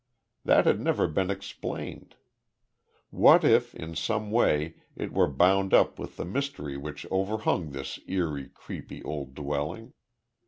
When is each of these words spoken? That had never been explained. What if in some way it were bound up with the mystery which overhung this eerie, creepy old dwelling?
That 0.45 0.65
had 0.65 0.81
never 0.81 1.07
been 1.07 1.29
explained. 1.29 2.15
What 3.11 3.43
if 3.43 3.75
in 3.75 3.93
some 3.95 4.31
way 4.31 4.77
it 4.95 5.13
were 5.13 5.27
bound 5.29 5.75
up 5.75 5.99
with 5.99 6.17
the 6.17 6.25
mystery 6.25 6.75
which 6.75 7.05
overhung 7.11 7.69
this 7.69 7.99
eerie, 8.07 8.49
creepy 8.51 9.03
old 9.03 9.35
dwelling? 9.35 9.93